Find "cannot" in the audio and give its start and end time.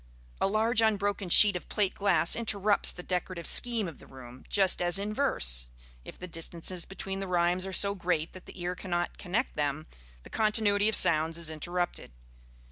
8.73-9.19